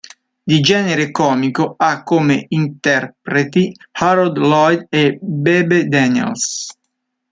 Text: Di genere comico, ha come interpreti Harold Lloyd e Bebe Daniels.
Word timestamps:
Di 0.43 0.61
genere 0.61 1.11
comico, 1.11 1.75
ha 1.77 2.01
come 2.01 2.45
interpreti 2.47 3.71
Harold 3.91 4.35
Lloyd 4.39 4.87
e 4.89 5.19
Bebe 5.21 5.85
Daniels. 5.85 6.75